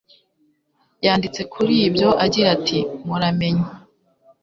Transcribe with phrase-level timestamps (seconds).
[1.05, 3.67] yanditse kuri ibyo agira ati muramenye